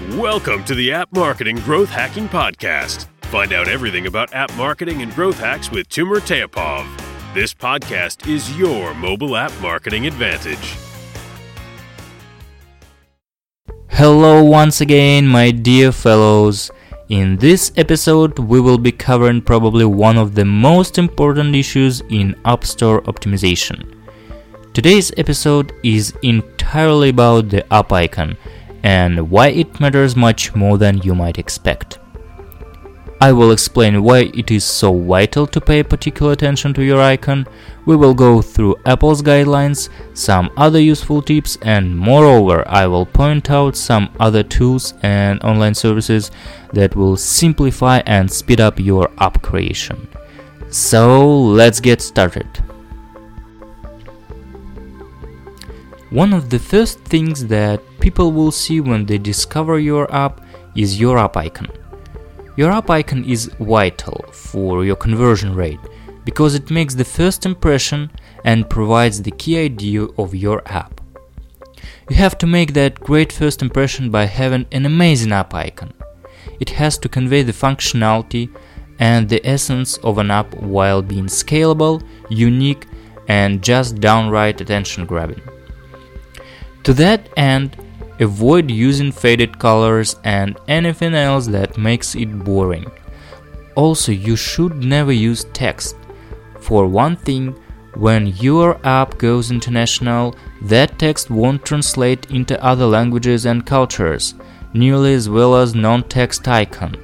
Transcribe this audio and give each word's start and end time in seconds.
Welcome 0.00 0.62
to 0.66 0.76
the 0.76 0.92
App 0.92 1.12
Marketing 1.12 1.56
Growth 1.56 1.88
Hacking 1.88 2.28
Podcast. 2.28 3.08
Find 3.22 3.52
out 3.52 3.66
everything 3.66 4.06
about 4.06 4.32
app 4.32 4.54
marketing 4.54 5.02
and 5.02 5.12
growth 5.12 5.40
hacks 5.40 5.72
with 5.72 5.88
Timur 5.88 6.20
Teapov. 6.20 6.86
This 7.34 7.52
podcast 7.52 8.28
is 8.28 8.56
your 8.56 8.94
mobile 8.94 9.36
app 9.36 9.50
marketing 9.60 10.06
advantage. 10.06 10.76
Hello 13.88 14.44
once 14.44 14.80
again, 14.80 15.26
my 15.26 15.50
dear 15.50 15.90
fellows. 15.90 16.70
In 17.08 17.36
this 17.38 17.72
episode, 17.76 18.38
we 18.38 18.60
will 18.60 18.78
be 18.78 18.92
covering 18.92 19.42
probably 19.42 19.84
one 19.84 20.16
of 20.16 20.36
the 20.36 20.44
most 20.44 20.96
important 20.96 21.56
issues 21.56 22.02
in 22.08 22.36
App 22.44 22.64
Store 22.64 23.02
optimization. 23.02 23.96
Today's 24.72 25.10
episode 25.16 25.72
is 25.82 26.14
entirely 26.22 27.08
about 27.08 27.48
the 27.48 27.66
app 27.74 27.92
icon 27.92 28.36
and 28.82 29.30
why 29.30 29.48
it 29.48 29.80
matters 29.80 30.16
much 30.16 30.54
more 30.54 30.78
than 30.78 30.98
you 30.98 31.14
might 31.14 31.38
expect. 31.38 31.98
I 33.20 33.32
will 33.32 33.50
explain 33.50 34.04
why 34.04 34.30
it 34.32 34.52
is 34.52 34.62
so 34.62 34.96
vital 34.96 35.48
to 35.48 35.60
pay 35.60 35.82
particular 35.82 36.32
attention 36.32 36.72
to 36.74 36.84
your 36.84 37.00
icon. 37.00 37.48
We 37.84 37.96
will 37.96 38.14
go 38.14 38.40
through 38.40 38.76
Apple's 38.86 39.22
guidelines, 39.22 39.88
some 40.14 40.50
other 40.56 40.80
useful 40.80 41.22
tips, 41.22 41.58
and 41.62 41.98
moreover, 41.98 42.62
I 42.68 42.86
will 42.86 43.06
point 43.06 43.50
out 43.50 43.74
some 43.74 44.10
other 44.20 44.44
tools 44.44 44.94
and 45.02 45.42
online 45.42 45.74
services 45.74 46.30
that 46.72 46.94
will 46.94 47.16
simplify 47.16 48.02
and 48.06 48.30
speed 48.30 48.60
up 48.60 48.78
your 48.78 49.10
app 49.18 49.42
creation. 49.42 50.06
So, 50.70 51.28
let's 51.28 51.80
get 51.80 52.00
started. 52.00 52.46
One 56.10 56.32
of 56.32 56.48
the 56.48 56.58
first 56.58 57.00
things 57.00 57.46
that 57.48 57.82
people 58.00 58.32
will 58.32 58.50
see 58.50 58.80
when 58.80 59.04
they 59.04 59.18
discover 59.18 59.78
your 59.78 60.10
app 60.10 60.40
is 60.74 60.98
your 60.98 61.18
app 61.18 61.36
icon. 61.36 61.68
Your 62.56 62.72
app 62.72 62.88
icon 62.88 63.24
is 63.24 63.50
vital 63.60 64.24
for 64.32 64.86
your 64.86 64.96
conversion 64.96 65.54
rate 65.54 65.80
because 66.24 66.54
it 66.54 66.70
makes 66.70 66.94
the 66.94 67.04
first 67.04 67.44
impression 67.44 68.10
and 68.46 68.70
provides 68.70 69.20
the 69.20 69.32
key 69.32 69.58
idea 69.58 70.04
of 70.16 70.34
your 70.34 70.62
app. 70.64 70.98
You 72.08 72.16
have 72.16 72.38
to 72.38 72.46
make 72.46 72.72
that 72.72 73.00
great 73.00 73.30
first 73.30 73.60
impression 73.60 74.10
by 74.10 74.24
having 74.24 74.64
an 74.72 74.86
amazing 74.86 75.32
app 75.32 75.52
icon. 75.52 75.92
It 76.58 76.70
has 76.70 76.96
to 76.98 77.08
convey 77.10 77.42
the 77.42 77.52
functionality 77.52 78.48
and 78.98 79.28
the 79.28 79.46
essence 79.46 79.98
of 79.98 80.16
an 80.16 80.30
app 80.30 80.54
while 80.54 81.02
being 81.02 81.26
scalable, 81.26 82.02
unique, 82.30 82.86
and 83.28 83.62
just 83.62 84.00
downright 84.00 84.62
attention 84.62 85.04
grabbing. 85.04 85.42
To 86.88 86.94
that 86.94 87.28
end, 87.36 87.76
avoid 88.18 88.70
using 88.70 89.12
faded 89.12 89.58
colors 89.58 90.16
and 90.24 90.58
anything 90.68 91.12
else 91.14 91.46
that 91.48 91.76
makes 91.76 92.14
it 92.14 92.42
boring. 92.42 92.90
Also, 93.74 94.10
you 94.10 94.36
should 94.36 94.82
never 94.82 95.12
use 95.12 95.44
text. 95.52 95.96
For 96.60 96.86
one 96.86 97.16
thing, 97.16 97.54
when 97.92 98.28
your 98.28 98.80
app 98.86 99.18
goes 99.18 99.50
international, 99.50 100.34
that 100.62 100.98
text 100.98 101.28
won't 101.28 101.62
translate 101.62 102.30
into 102.30 102.64
other 102.64 102.86
languages 102.86 103.44
and 103.44 103.66
cultures, 103.66 104.32
nearly 104.72 105.12
as 105.12 105.28
well 105.28 105.56
as 105.56 105.74
non 105.74 106.04
text 106.04 106.48
icon. 106.48 106.96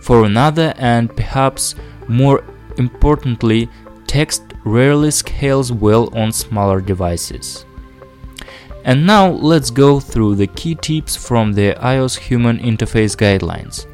For 0.00 0.24
another, 0.24 0.72
and 0.78 1.14
perhaps 1.14 1.74
more 2.08 2.44
importantly, 2.78 3.68
text 4.06 4.54
rarely 4.64 5.10
scales 5.10 5.70
well 5.70 6.08
on 6.16 6.32
smaller 6.32 6.80
devices. 6.80 7.65
And 8.86 9.04
now 9.04 9.30
let's 9.30 9.70
go 9.70 9.98
through 9.98 10.36
the 10.36 10.46
key 10.46 10.76
tips 10.76 11.16
from 11.16 11.52
the 11.52 11.74
iOS 11.74 12.16
Human 12.16 12.58
Interface 12.58 13.16
Guidelines. 13.16 13.86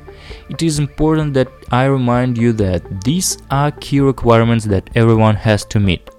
It 0.50 0.62
is 0.62 0.78
important 0.78 1.32
that 1.32 1.48
I 1.70 1.84
remind 1.86 2.36
you 2.36 2.52
that 2.52 3.02
these 3.02 3.38
are 3.50 3.70
key 3.70 4.00
requirements 4.00 4.66
that 4.66 4.90
everyone 4.94 5.36
has 5.36 5.64
to 5.66 5.80
meet. 5.80 6.10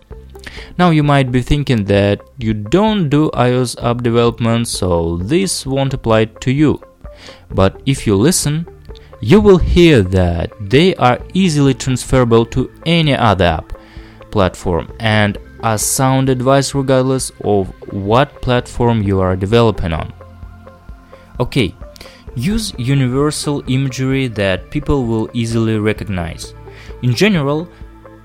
Now 0.80 0.90
you 0.90 1.04
might 1.04 1.32
be 1.32 1.44
thinking 1.44 1.86
that 1.86 2.22
you 2.40 2.56
don't 2.56 3.10
do 3.10 3.30
iOS 3.36 3.78
app 3.84 4.02
development, 4.02 4.68
so 4.68 5.18
this 5.18 5.68
won't 5.68 5.94
apply 5.94 6.26
to 6.26 6.52
you. 6.52 6.82
But 7.52 7.80
if 7.86 8.08
you 8.08 8.16
listen, 8.16 8.68
you 9.22 9.40
will 9.40 9.60
hear 9.60 10.02
that 10.02 10.52
they 10.60 10.96
are 10.96 11.20
easily 11.36 11.76
transferable 11.76 12.44
to 12.48 12.72
any 12.88 13.16
other 13.16 13.46
app 13.46 13.78
platform 14.32 14.92
and 15.00 15.38
are 15.64 15.78
sound 15.78 16.30
advice 16.30 16.76
regardless 16.76 17.32
of 17.44 17.74
what 17.92 18.42
platform 18.42 19.02
you 19.02 19.22
are 19.22 19.36
developing 19.36 19.94
on. 19.94 20.14
Okay, 21.40 21.74
use 22.36 22.74
universal 22.78 23.64
imagery 23.68 24.28
that 24.28 24.70
people 24.70 25.06
will 25.06 25.30
easily 25.34 25.80
recognize. 25.80 26.54
In 27.02 27.16
general, 27.16 27.70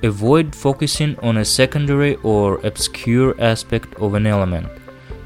avoid 0.03 0.55
focusing 0.55 1.17
on 1.21 1.39
a 1.39 1.45
secondary 1.45 2.17
or 2.17 2.59
obscure 2.67 3.41
aspect 3.41 3.95
of 3.95 4.15
an 4.15 4.27
element. 4.27 4.69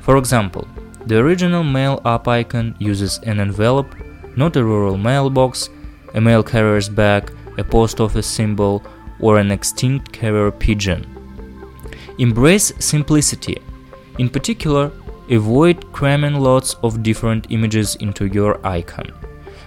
For 0.01 0.19
example, 0.19 0.69
the 1.07 1.19
original 1.19 1.65
mail 1.65 2.01
app 2.05 2.29
icon 2.29 2.77
uses 2.79 3.19
an 3.25 3.41
envelope, 3.41 3.95
not 4.37 4.57
a 4.57 4.65
rural 4.65 4.99
mailbox, 4.99 5.71
a 6.15 6.21
mail 6.21 6.43
carrier's 6.43 6.89
bag, 6.89 7.33
a 7.59 7.65
post 7.65 8.01
office 8.01 8.27
symbol, 8.27 8.85
or 9.19 9.39
an 9.39 9.51
extinct 9.51 10.13
carrier 10.13 10.51
pigeon. 10.51 11.22
Embrace 12.23 12.73
simplicity. 12.79 13.59
In 14.21 14.29
particular, 14.29 14.93
avoid 15.29 15.91
cramming 15.91 16.37
lots 16.37 16.75
of 16.85 17.03
different 17.03 17.49
images 17.51 17.97
into 17.97 18.27
your 18.27 18.65
icon. 18.65 19.11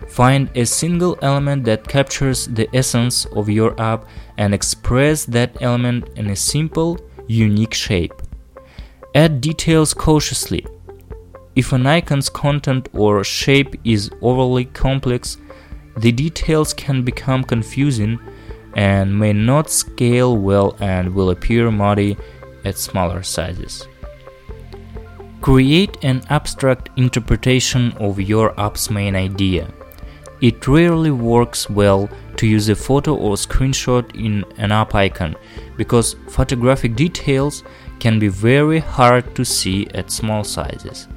Find 0.07 0.49
a 0.55 0.65
single 0.65 1.19
element 1.21 1.65
that 1.65 1.85
captures 1.85 2.45
the 2.45 2.73
essence 2.73 3.25
of 3.25 3.49
your 3.49 3.77
app 3.77 4.07
and 4.37 4.53
express 4.53 5.25
that 5.25 5.61
element 5.61 6.07
in 6.15 6.29
a 6.29 6.35
simple, 6.37 6.97
unique 7.27 7.73
shape. 7.73 8.13
Add 9.13 9.41
details 9.41 9.93
cautiously. 9.93 10.65
If 11.57 11.73
an 11.73 11.85
icon's 11.85 12.29
content 12.29 12.87
or 12.93 13.21
shape 13.25 13.75
is 13.83 14.09
overly 14.21 14.63
complex, 14.63 15.35
the 15.97 16.13
details 16.13 16.73
can 16.73 17.03
become 17.03 17.43
confusing 17.43 18.17
and 18.75 19.17
may 19.17 19.33
not 19.33 19.69
scale 19.69 20.37
well 20.37 20.77
and 20.79 21.13
will 21.13 21.31
appear 21.31 21.69
muddy 21.69 22.15
at 22.65 22.77
smaller 22.77 23.23
sizes. 23.23 23.87
Create 25.41 25.97
an 26.03 26.23
abstract 26.29 26.89
interpretation 26.97 27.91
of 27.93 28.19
your 28.19 28.59
app's 28.59 28.89
main 28.89 29.15
idea. 29.15 29.71
It 30.41 30.67
rarely 30.67 31.11
works 31.11 31.69
well 31.69 32.09
to 32.37 32.47
use 32.47 32.67
a 32.69 32.75
photo 32.75 33.15
or 33.15 33.35
screenshot 33.35 34.15
in 34.15 34.43
an 34.57 34.71
app 34.71 34.95
icon 34.95 35.35
because 35.77 36.15
photographic 36.29 36.95
details 36.95 37.63
can 37.99 38.19
be 38.19 38.27
very 38.27 38.79
hard 38.79 39.35
to 39.35 39.45
see 39.45 39.87
at 39.93 40.11
small 40.11 40.43
sizes. 40.43 41.07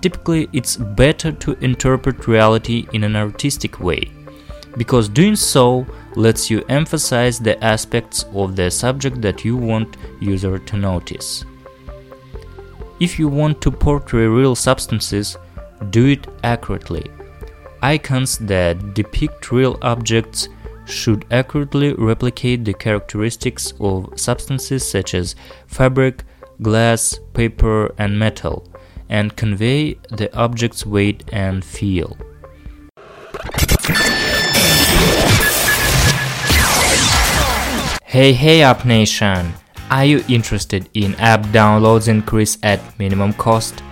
Typically, 0.00 0.48
it's 0.52 0.76
better 0.76 1.32
to 1.32 1.52
interpret 1.64 2.26
reality 2.26 2.86
in 2.92 3.04
an 3.04 3.16
artistic 3.16 3.80
way 3.80 4.10
because 4.76 5.08
doing 5.08 5.36
so 5.36 5.86
lets 6.16 6.50
you 6.50 6.64
emphasize 6.68 7.38
the 7.38 7.62
aspects 7.62 8.24
of 8.34 8.56
the 8.56 8.70
subject 8.70 9.20
that 9.20 9.44
you 9.44 9.56
want 9.56 9.96
user 10.20 10.58
to 10.58 10.76
notice. 10.76 11.44
If 12.98 13.18
you 13.18 13.28
want 13.28 13.60
to 13.60 13.70
portray 13.70 14.26
real 14.26 14.54
substances, 14.54 15.36
do 15.90 16.06
it 16.06 16.26
accurately. 16.42 17.10
Icons 17.82 18.38
that 18.38 18.94
depict 18.94 19.52
real 19.52 19.78
objects 19.82 20.48
should 20.86 21.26
accurately 21.30 21.92
replicate 21.92 22.64
the 22.64 22.72
characteristics 22.72 23.74
of 23.80 24.18
substances 24.18 24.88
such 24.88 25.14
as 25.14 25.34
fabric, 25.66 26.24
glass, 26.62 27.20
paper, 27.34 27.94
and 27.98 28.18
metal, 28.18 28.66
and 29.08 29.36
convey 29.36 29.94
the 30.10 30.34
object's 30.34 30.86
weight 30.86 31.22
and 31.32 31.64
feel. 31.64 32.16
Hey 38.08 38.34
hey 38.34 38.62
App 38.62 38.84
Nation! 38.84 39.52
Are 39.90 40.04
you 40.04 40.22
interested 40.28 40.88
in 40.94 41.16
app 41.16 41.42
downloads 41.46 42.06
increase 42.06 42.56
at 42.62 42.80
minimum 43.00 43.32
cost? 43.32 43.82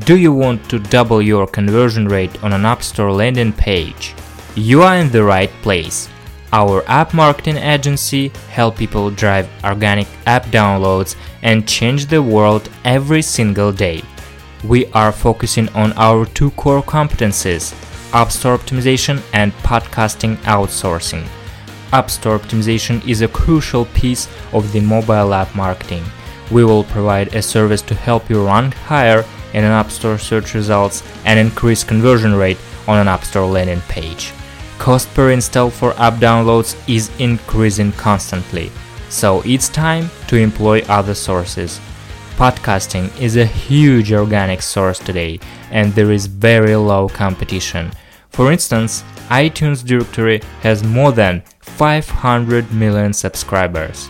Do 0.00 0.18
you 0.18 0.30
want 0.30 0.68
to 0.68 0.78
double 0.78 1.22
your 1.22 1.46
conversion 1.46 2.06
rate 2.06 2.44
on 2.44 2.52
an 2.52 2.66
App 2.66 2.82
Store 2.82 3.10
landing 3.10 3.50
page? 3.50 4.14
You 4.56 4.82
are 4.82 4.96
in 4.96 5.10
the 5.10 5.24
right 5.24 5.50
place. 5.62 6.10
Our 6.52 6.84
app 6.86 7.14
marketing 7.14 7.56
agency 7.56 8.28
help 8.50 8.76
people 8.76 9.10
drive 9.10 9.48
organic 9.64 10.06
app 10.26 10.44
downloads 10.48 11.16
and 11.40 11.66
change 11.66 12.04
the 12.06 12.22
world 12.22 12.68
every 12.84 13.22
single 13.22 13.72
day. 13.72 14.02
We 14.64 14.84
are 14.92 15.12
focusing 15.12 15.70
on 15.70 15.94
our 15.94 16.26
two 16.26 16.50
core 16.50 16.82
competencies, 16.82 17.72
App 18.12 18.32
Store 18.32 18.58
optimization 18.58 19.22
and 19.32 19.50
podcasting 19.64 20.36
outsourcing. 20.44 21.26
App 21.92 22.10
Store 22.10 22.38
optimization 22.38 23.06
is 23.06 23.20
a 23.20 23.28
crucial 23.28 23.84
piece 23.86 24.28
of 24.52 24.72
the 24.72 24.80
mobile 24.80 25.34
app 25.34 25.54
marketing. 25.54 26.02
We 26.50 26.64
will 26.64 26.84
provide 26.84 27.34
a 27.34 27.42
service 27.42 27.82
to 27.82 27.94
help 27.94 28.28
you 28.30 28.46
rank 28.46 28.74
higher 28.74 29.24
in 29.52 29.64
an 29.64 29.72
App 29.72 29.90
Store 29.90 30.18
search 30.18 30.54
results 30.54 31.02
and 31.24 31.38
increase 31.38 31.84
conversion 31.84 32.34
rate 32.34 32.58
on 32.88 32.98
an 32.98 33.08
App 33.08 33.24
Store 33.24 33.46
landing 33.46 33.82
page. 33.88 34.32
Cost 34.78 35.12
per 35.14 35.30
install 35.30 35.70
for 35.70 35.92
app 36.00 36.14
downloads 36.14 36.76
is 36.88 37.10
increasing 37.20 37.92
constantly, 37.92 38.72
so 39.08 39.42
it's 39.44 39.68
time 39.68 40.10
to 40.26 40.36
employ 40.36 40.80
other 40.88 41.14
sources. 41.14 41.80
Podcasting 42.36 43.08
is 43.20 43.36
a 43.36 43.46
huge 43.46 44.12
organic 44.12 44.62
source 44.62 44.98
today, 44.98 45.38
and 45.70 45.92
there 45.92 46.10
is 46.10 46.26
very 46.26 46.74
low 46.74 47.08
competition. 47.08 47.92
For 48.30 48.50
instance, 48.50 49.04
iTunes 49.28 49.84
directory 49.84 50.40
has 50.62 50.82
more 50.82 51.12
than 51.12 51.42
500 51.76 52.72
million 52.72 53.12
subscribers. 53.12 54.08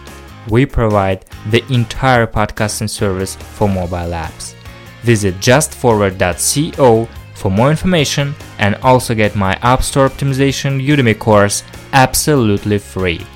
We 0.48 0.66
provide 0.66 1.24
the 1.50 1.64
entire 1.72 2.26
podcasting 2.26 2.90
service 2.90 3.36
for 3.36 3.68
mobile 3.68 4.12
apps. 4.12 4.54
Visit 5.02 5.36
justforward.co 5.36 7.08
for 7.34 7.50
more 7.50 7.70
information 7.70 8.34
and 8.58 8.74
also 8.76 9.14
get 9.14 9.34
my 9.34 9.54
App 9.62 9.82
Store 9.82 10.08
Optimization 10.08 10.84
Udemy 10.84 11.18
course 11.18 11.64
absolutely 11.92 12.78
free. 12.78 13.26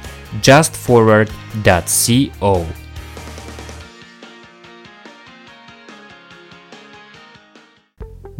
justforward.co 0.40 2.66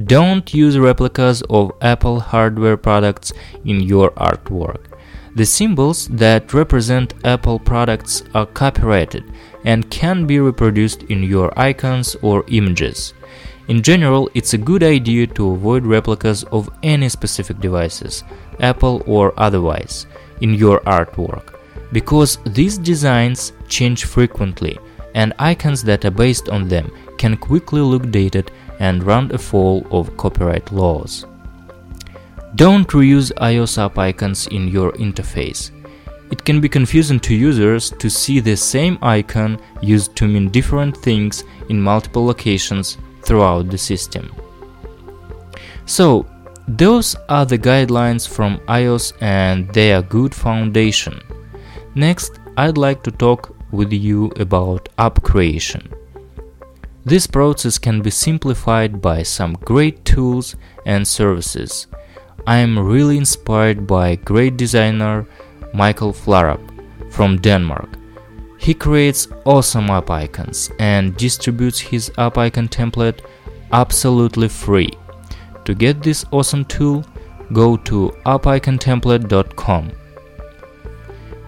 Don't 0.05 0.53
use 0.53 0.79
replicas 0.79 1.41
of 1.49 1.73
Apple 1.81 2.21
hardware 2.21 2.77
products 2.77 3.33
in 3.65 3.81
your 3.81 4.11
artwork. 4.11 4.96
The 5.37 5.45
symbols 5.45 6.09
that 6.09 6.55
represent 6.55 7.13
Apple 7.23 7.59
products 7.59 8.23
are 8.35 8.47
copyrighted 8.47 9.23
and 9.67 9.91
can 9.91 10.27
be 10.27 10.41
reproduced 10.41 11.03
in 11.11 11.23
your 11.23 11.53
icons 11.61 12.17
or 12.23 12.43
images. 12.49 13.13
In 13.69 13.83
general, 13.83 14.31
it's 14.33 14.55
a 14.55 14.65
good 14.71 14.83
idea 14.83 15.27
to 15.27 15.51
avoid 15.51 15.85
replicas 15.85 16.45
of 16.45 16.71
any 16.83 17.11
specific 17.11 17.61
devices, 17.61 18.25
Apple 18.61 19.03
or 19.07 19.35
otherwise, 19.37 20.07
in 20.41 20.55
your 20.55 20.81
artwork, 20.87 21.61
because 21.93 22.39
these 22.47 22.79
designs 22.79 23.53
change 23.69 24.07
frequently 24.07 24.79
and 25.15 25.35
icons 25.39 25.83
that 25.83 26.07
are 26.07 26.11
based 26.11 26.49
on 26.49 26.67
them 26.67 26.91
can 27.19 27.37
quickly 27.37 27.83
look 27.83 28.11
dated 28.11 28.51
and 28.81 29.05
run 29.05 29.31
afoul 29.33 29.87
of 29.91 30.17
copyright 30.17 30.73
laws. 30.73 31.27
Don't 32.57 32.89
reuse 32.89 33.33
iOS 33.35 33.77
app 33.77 33.99
icons 33.99 34.47
in 34.47 34.69
your 34.69 34.93
interface. 34.93 35.71
It 36.31 36.43
can 36.43 36.59
be 36.59 36.71
confusing 36.71 37.21
to 37.21 37.35
users 37.35 37.91
to 37.91 38.09
see 38.09 38.41
the 38.41 38.57
same 38.57 38.99
icon 39.03 39.61
used 39.83 40.17
to 40.17 40.27
mean 40.27 40.49
different 40.49 40.97
things 40.97 41.45
in 41.69 41.83
multiple 41.83 42.25
locations 42.25 42.97
throughout 43.23 43.69
the 43.69 43.77
system. 43.77 44.35
So, 45.85 46.25
those 46.67 47.15
are 47.29 47.45
the 47.45 47.59
guidelines 47.59 48.27
from 48.27 48.59
iOS 48.69 49.13
and 49.21 49.69
they 49.75 49.93
are 49.93 50.01
good 50.01 50.35
foundation. 50.35 51.21
Next, 51.95 52.41
I'd 52.57 52.79
like 52.79 53.03
to 53.03 53.11
talk 53.11 53.55
with 53.71 53.93
you 53.93 54.33
about 54.37 54.89
app 54.97 55.23
creation. 55.23 55.93
This 57.05 57.27
process 57.27 57.77
can 57.79 58.01
be 58.01 58.11
simplified 58.11 59.03
by 59.03 59.25
some 59.25 59.53
great 59.65 60.07
tools 60.07 60.57
and 60.87 61.07
services. 61.07 61.87
I 62.47 62.59
am 62.59 62.79
really 62.79 63.19
inspired 63.19 63.89
by 63.89 64.15
great 64.17 64.57
designer 64.57 65.27
Michael 65.75 66.13
Flarup 66.13 66.61
from 67.13 67.39
Denmark. 67.39 67.89
He 68.59 68.73
creates 68.73 69.27
awesome 69.45 69.91
app 69.91 70.11
icons 70.11 70.71
and 70.79 71.17
distributes 71.17 71.81
his 71.81 72.13
app 72.19 72.39
icon 72.39 72.69
template 72.69 73.21
absolutely 73.73 74.49
free. 74.49 74.91
To 75.65 75.75
get 75.75 76.03
this 76.03 76.25
awesome 76.31 76.65
tool, 76.65 77.05
go 77.53 77.77
to 77.79 78.13
appicontemplate.com. 78.25 79.91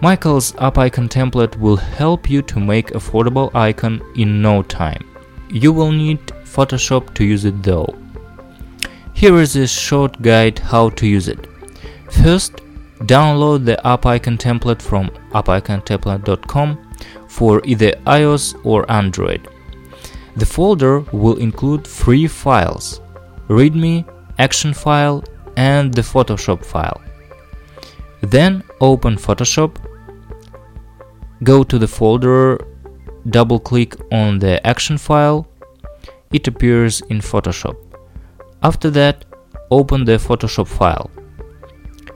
Michael's 0.01 0.53
app 0.57 0.77
icon 0.77 1.07
template 1.07 1.57
will 1.57 1.77
help 1.77 2.29
you 2.29 2.41
to 2.41 2.59
make 2.59 2.87
affordable 2.91 3.53
icon 3.55 4.01
in 4.15 4.41
no 4.41 4.63
time. 4.63 5.05
You 5.49 5.71
will 5.71 5.91
need 5.91 6.19
Photoshop 6.43 7.13
to 7.15 7.23
use 7.23 7.45
it 7.45 7.63
though. 7.63 7.95
Here 9.19 9.35
is 9.35 9.57
a 9.57 9.67
short 9.67 10.21
guide 10.21 10.59
how 10.59 10.91
to 10.91 11.05
use 11.05 11.27
it. 11.27 11.45
First, 12.09 12.61
download 12.99 13.65
the 13.65 13.75
app 13.85 14.05
icon 14.05 14.37
template 14.37 14.81
from 14.81 15.09
appicontemplate.com 15.33 16.77
for 17.27 17.61
either 17.65 17.91
iOS 18.07 18.55
or 18.63 18.89
Android. 18.89 19.49
The 20.37 20.45
folder 20.45 21.01
will 21.11 21.35
include 21.35 21.85
three 21.85 22.27
files 22.27 23.01
README, 23.49 24.05
Action 24.37 24.73
file, 24.73 25.21
and 25.57 25.93
the 25.93 26.01
Photoshop 26.01 26.63
file. 26.63 27.01
Then 28.21 28.63
open 28.79 29.17
Photoshop, 29.17 29.75
go 31.43 31.65
to 31.65 31.77
the 31.77 31.89
folder 31.89 32.57
double 33.29 33.59
click 33.59 33.97
on 34.13 34.39
the 34.39 34.65
action 34.65 34.97
file, 34.97 35.45
it 36.31 36.47
appears 36.47 37.01
in 37.09 37.19
Photoshop. 37.19 37.88
After 38.61 38.89
that, 38.91 39.25
open 39.71 40.03
the 40.03 40.17
Photoshop 40.17 40.67
file. 40.67 41.09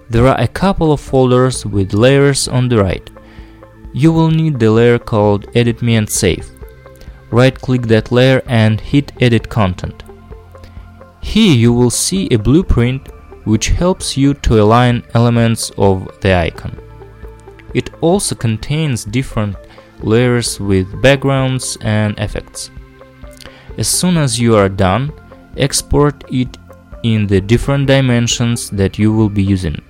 There 0.09 0.27
are 0.27 0.39
a 0.39 0.47
couple 0.47 0.91
of 0.91 0.99
folders 0.99 1.65
with 1.65 1.93
layers 1.93 2.47
on 2.47 2.67
the 2.67 2.83
right. 2.83 3.09
You 3.93 4.11
will 4.11 4.29
need 4.29 4.59
the 4.59 4.69
layer 4.69 4.99
called 4.99 5.47
Edit 5.55 5.81
Me 5.81 5.95
and 5.95 6.09
Save. 6.09 6.49
Right 7.31 7.59
click 7.59 7.83
that 7.83 8.11
layer 8.11 8.41
and 8.47 8.81
hit 8.81 9.13
Edit 9.21 9.49
Content. 9.49 10.03
Here 11.21 11.55
you 11.55 11.71
will 11.71 11.89
see 11.89 12.27
a 12.29 12.37
blueprint 12.37 13.07
which 13.45 13.69
helps 13.69 14.17
you 14.17 14.33
to 14.35 14.61
align 14.61 15.03
elements 15.13 15.71
of 15.77 16.09
the 16.21 16.33
icon. 16.33 16.77
It 17.73 17.89
also 18.01 18.35
contains 18.35 19.05
different 19.05 19.55
layers 20.01 20.59
with 20.59 21.01
backgrounds 21.01 21.77
and 21.81 22.17
effects. 22.19 22.69
As 23.77 23.87
soon 23.87 24.17
as 24.17 24.39
you 24.39 24.55
are 24.55 24.69
done, 24.69 25.11
export 25.57 26.23
it 26.31 26.57
in 27.03 27.27
the 27.27 27.41
different 27.41 27.88
dimensions 27.88 28.69
that 28.69 28.97
you 28.97 29.13
will 29.13 29.29
be 29.29 29.44
using. 29.44 29.81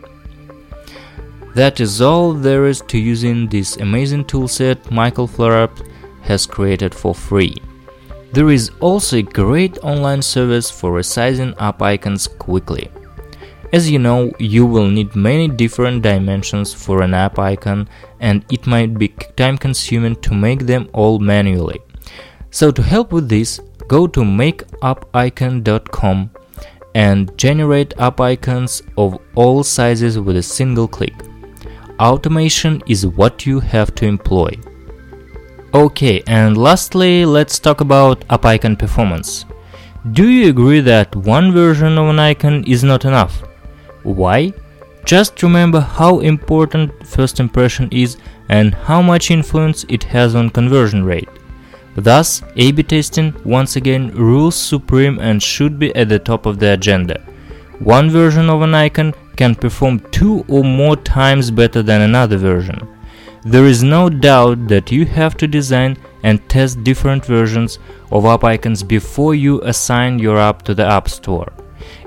That 1.55 1.79
is 1.79 2.01
all 2.01 2.33
there 2.33 2.65
is 2.65 2.81
to 2.87 2.97
using 2.97 3.47
this 3.47 3.77
amazing 3.77 4.25
toolset 4.25 4.89
Michael 4.89 5.27
Flarup 5.27 5.85
has 6.23 6.47
created 6.47 6.95
for 6.95 7.13
free. 7.13 7.55
There 8.31 8.49
is 8.49 8.71
also 8.79 9.17
a 9.17 9.21
great 9.21 9.77
online 9.83 10.23
service 10.23 10.71
for 10.71 10.93
resizing 10.93 11.53
app 11.59 11.83
icons 11.83 12.27
quickly. 12.27 12.89
As 13.71 13.89
you 13.89 13.99
know, 13.99 14.31
you 14.39 14.65
will 14.65 14.87
need 14.87 15.15
many 15.15 15.47
different 15.47 16.01
dimensions 16.01 16.73
for 16.73 17.03
an 17.03 17.13
app 17.13 17.37
icon 17.37 17.87
and 18.19 18.43
it 18.51 18.65
might 18.65 18.97
be 18.97 19.09
time 19.35 19.57
consuming 19.57 20.15
to 20.21 20.33
make 20.33 20.65
them 20.65 20.89
all 20.93 21.19
manually. 21.19 21.79
So 22.49 22.71
to 22.71 22.81
help 22.81 23.11
with 23.11 23.29
this, 23.29 23.59
go 23.87 24.07
to 24.07 24.21
makeappicon.com 24.21 26.31
and 26.95 27.37
generate 27.37 27.93
app 27.97 28.21
icons 28.21 28.81
of 28.97 29.17
all 29.35 29.63
sizes 29.63 30.19
with 30.19 30.37
a 30.37 30.43
single 30.43 30.87
click. 30.87 31.13
Automation 31.99 32.81
is 32.87 33.05
what 33.05 33.45
you 33.45 33.59
have 33.59 33.93
to 33.95 34.05
employ. 34.05 34.51
Okay, 35.73 36.21
and 36.27 36.57
lastly, 36.57 37.25
let's 37.25 37.59
talk 37.59 37.81
about 37.81 38.23
app 38.29 38.45
icon 38.45 38.75
performance. 38.75 39.45
Do 40.11 40.27
you 40.27 40.49
agree 40.49 40.81
that 40.81 41.15
one 41.15 41.51
version 41.51 41.97
of 41.97 42.09
an 42.09 42.19
icon 42.19 42.63
is 42.65 42.83
not 42.83 43.05
enough? 43.05 43.43
Why? 44.03 44.53
Just 45.05 45.41
remember 45.41 45.79
how 45.79 46.19
important 46.19 47.07
first 47.07 47.39
impression 47.39 47.89
is 47.91 48.17
and 48.49 48.73
how 48.73 49.01
much 49.01 49.31
influence 49.31 49.85
it 49.89 50.03
has 50.03 50.35
on 50.35 50.49
conversion 50.49 51.03
rate. 51.03 51.29
Thus, 51.95 52.41
A-B 52.55 52.83
testing 52.83 53.33
once 53.45 53.75
again 53.75 54.11
rules 54.15 54.55
supreme 54.55 55.19
and 55.19 55.41
should 55.41 55.77
be 55.77 55.95
at 55.95 56.09
the 56.09 56.19
top 56.19 56.45
of 56.45 56.59
the 56.59 56.73
agenda. 56.73 57.21
One 57.79 58.09
version 58.09 58.49
of 58.49 58.61
an 58.61 58.73
icon 58.73 59.13
can 59.35 59.55
perform 59.55 59.99
two 60.11 60.45
or 60.47 60.63
more 60.63 60.95
times 60.95 61.51
better 61.51 61.83
than 61.83 62.01
another 62.01 62.37
version. 62.37 62.79
There 63.45 63.65
is 63.65 63.83
no 63.83 64.09
doubt 64.09 64.67
that 64.69 64.91
you 64.91 65.05
have 65.05 65.35
to 65.37 65.47
design 65.47 65.97
and 66.23 66.47
test 66.49 66.83
different 66.83 67.25
versions 67.25 67.77
of 68.11 68.25
app 68.25 68.43
icons 68.43 68.83
before 68.83 69.35
you 69.35 69.61
assign 69.61 70.17
your 70.17 70.37
app 70.37 70.61
to 70.63 70.73
the 70.73 70.85
App 70.85 71.09
Store. 71.09 71.51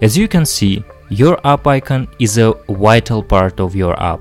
As 0.00 0.16
you 0.16 0.28
can 0.28 0.46
see, 0.46 0.82
your 1.10 1.38
app 1.46 1.66
icon 1.66 2.08
is 2.18 2.38
a 2.38 2.54
vital 2.68 3.22
part 3.22 3.60
of 3.60 3.76
your 3.76 4.00
app. 4.02 4.20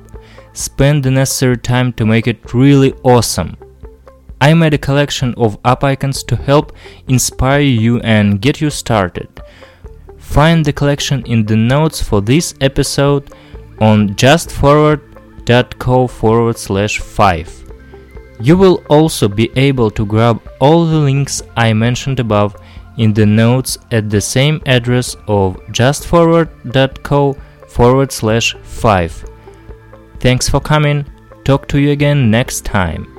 Spend 0.54 1.04
the 1.04 1.12
necessary 1.12 1.58
time 1.58 1.94
to 1.94 2.06
make 2.06 2.28
it 2.28 2.54
really 2.54 2.94
awesome. 3.04 3.56
I 4.42 4.54
made 4.54 4.74
a 4.74 4.78
collection 4.78 5.34
of 5.38 5.58
app 5.66 5.84
icons 5.84 6.24
to 6.24 6.36
help 6.36 6.74
inspire 7.08 7.62
you 7.62 8.00
and 8.02 8.42
get 8.42 8.62
you 8.62 8.70
started. 8.70 9.30
Find 10.18 10.66
the 10.66 10.74
collection 10.74 11.26
in 11.26 11.46
the 11.46 11.56
notes 11.56 12.02
for 12.02 12.22
this 12.22 12.54
episode 12.62 13.32
on 13.80 14.10
justforward.co 14.16 16.08
forward 16.08 16.58
slash 16.58 17.00
5. 17.00 17.64
You 18.42 18.58
will 18.58 18.84
also 18.90 19.28
be 19.28 19.50
able 19.56 19.90
to 19.92 20.06
grab 20.06 20.42
all 20.60 20.86
the 20.86 20.98
links 20.98 21.42
I 21.56 21.74
mentioned 21.74 22.20
above 22.20 22.56
in 22.98 23.14
the 23.14 23.26
notes 23.26 23.78
at 23.92 24.10
the 24.10 24.22
same 24.22 24.62
address 24.66 25.16
of 25.28 25.58
justforward.co 25.72 27.38
forward 27.68 28.12
slash 28.12 28.56
5. 28.64 29.26
Thanks 30.20 30.50
for 30.50 30.60
coming. 30.60 31.06
Talk 31.44 31.68
to 31.70 31.80
you 31.80 31.92
again 31.92 32.32
next 32.32 32.66
time. 32.66 33.15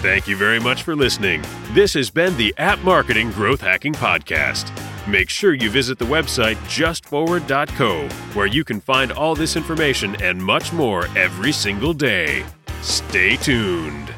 Thank 0.00 0.28
you 0.28 0.36
very 0.36 0.60
much 0.60 0.84
for 0.84 0.94
listening. 0.94 1.42
This 1.72 1.94
has 1.94 2.08
been 2.08 2.36
the 2.36 2.54
App 2.56 2.78
Marketing 2.84 3.32
Growth 3.32 3.60
Hacking 3.60 3.94
Podcast. 3.94 4.70
Make 5.08 5.28
sure 5.28 5.54
you 5.54 5.70
visit 5.70 5.98
the 5.98 6.04
website 6.04 6.54
justforward.co, 6.68 8.08
where 8.34 8.46
you 8.46 8.62
can 8.62 8.80
find 8.80 9.10
all 9.10 9.34
this 9.34 9.56
information 9.56 10.14
and 10.22 10.40
much 10.40 10.72
more 10.72 11.06
every 11.16 11.50
single 11.50 11.92
day. 11.92 12.44
Stay 12.80 13.34
tuned. 13.36 14.14